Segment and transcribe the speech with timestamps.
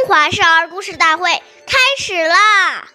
[0.00, 1.30] 中华少儿故事大会
[1.66, 2.88] 开始啦！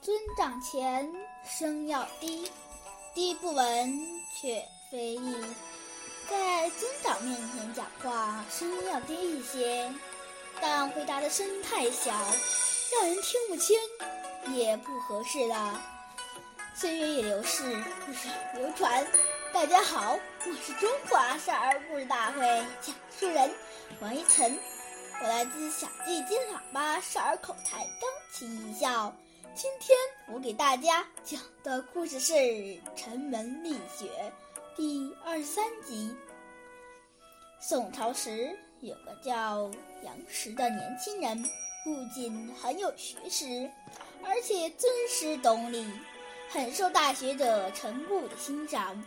[0.00, 1.12] 尊长前，
[1.44, 2.48] 声要低，
[3.12, 3.92] 低不闻
[4.40, 5.34] 却非议。
[6.30, 9.92] 在尊长面前讲话，声音要低一些，
[10.60, 13.76] 但回答的声音太小，让人听不清，
[14.54, 15.82] 也不合适了。
[16.74, 17.62] 岁月已流逝，
[18.06, 19.06] 故事流传。
[19.52, 22.40] 大家好，我是中华少儿故事大会
[22.80, 23.50] 讲述人
[24.00, 24.58] 王一晨，
[25.20, 29.14] 我来自小季金喇叭少儿口才钢琴艺校。
[29.54, 29.96] 今天
[30.32, 32.32] 我给大家讲的故事是
[32.96, 34.32] 《城门立雪》
[34.76, 36.16] 第二十三集。
[37.60, 39.70] 宋朝时有个叫
[40.02, 41.42] 杨时的年轻人，
[41.84, 43.70] 不仅很有学识，
[44.24, 45.86] 而且尊师懂礼，
[46.52, 49.02] 很受大学者陈固的欣赏。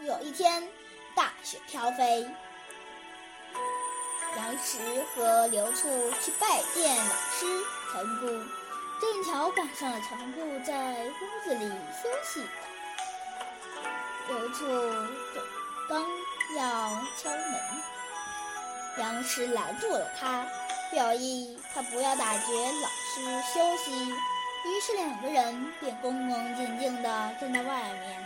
[0.00, 0.66] 有一天，
[1.14, 2.26] 大雪飘飞，
[4.38, 4.78] 杨时
[5.14, 7.46] 和刘处去拜见老师
[7.92, 8.26] 陈固，
[8.98, 11.68] 正巧赶上了陈固在屋子里
[12.02, 12.42] 休息。
[14.28, 14.64] 刘处
[15.86, 16.02] 刚
[16.56, 17.60] 要敲门，
[18.96, 20.46] 杨时拦住了他，
[20.90, 22.46] 表意他不要打搅
[22.80, 24.14] 老师休息。
[24.64, 28.24] 于是两个人便恭恭敬敬地站在外面。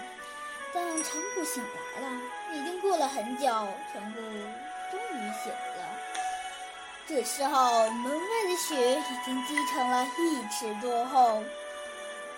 [0.73, 2.21] 但陈谷醒来了，
[2.53, 3.49] 已经过了很久，
[3.93, 4.21] 陈谷
[4.91, 5.89] 终于醒了。
[7.07, 11.43] 这时候，门外的雪已经积成了一尺多厚，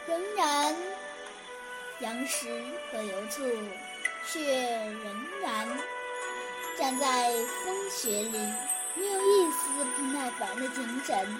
[0.07, 0.75] 仍然，
[1.99, 2.49] 杨时
[2.91, 3.43] 和刘处
[4.29, 5.69] 却仍然
[6.79, 7.33] 站在
[7.65, 8.39] 风雪里，
[8.95, 11.37] 没有一丝不耐烦的精神。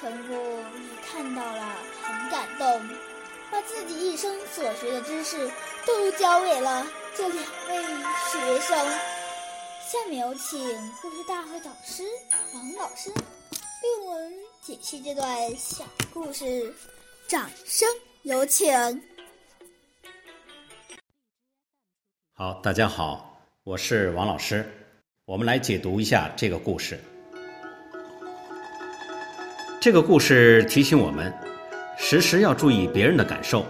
[0.00, 2.88] 陈谷也看到了，很感动。
[3.50, 5.36] 把自己一生所学的知识
[5.86, 7.82] 都教给了这两位
[8.30, 8.78] 学生。
[9.86, 10.58] 下面有请
[11.02, 12.02] 故事大会导师
[12.54, 16.72] 王老师为我们解析这段小故事，
[17.28, 17.86] 掌声
[18.22, 18.72] 有请。
[22.32, 24.64] 好，大家好，我是王老师，
[25.26, 26.98] 我们来解读一下这个故事。
[29.80, 31.32] 这个故事提醒我们。
[31.96, 33.64] 时时要注意别人的感受，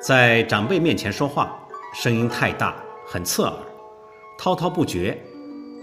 [0.00, 1.54] 在长辈面前说话，
[1.94, 2.74] 声音太大，
[3.06, 3.52] 很刺耳，
[4.38, 5.18] 滔滔不绝，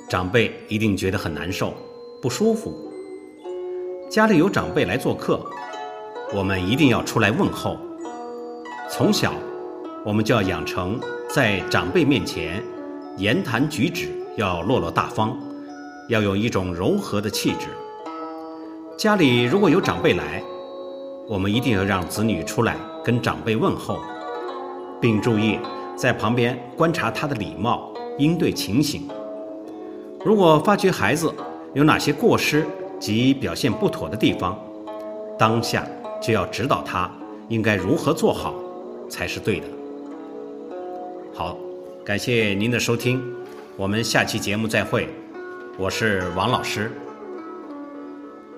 [0.10, 1.76] 长辈一定觉得很难受，
[2.24, 2.76] 不舒服。
[4.10, 5.46] 家里有长辈来做客，
[6.34, 7.78] 我们一定要出来问候。
[8.90, 9.34] 从小，
[10.04, 12.64] 我们就要养成在长辈面前
[13.18, 15.38] 言谈举止要落落大方，
[16.10, 17.68] 要有一种柔和的气质。
[18.98, 20.42] 家里如果有长辈来，
[21.28, 24.00] 我们一定要让子女出来跟长辈问候，
[25.00, 25.60] 并注意
[25.96, 29.08] 在旁边观察他的礼貌应对情形。
[30.26, 31.32] 如果发觉孩子
[31.76, 32.66] 有哪些过失
[33.00, 34.58] 及表现不妥的地方，
[35.38, 35.86] 当下
[36.20, 37.08] 就要指导他
[37.50, 38.56] 应该如何做好
[39.08, 39.68] 才是对的。
[41.36, 41.56] 好，
[42.04, 43.22] 感谢您的收听，
[43.76, 45.08] 我们下期节目再会。
[45.78, 46.92] 我是王老师。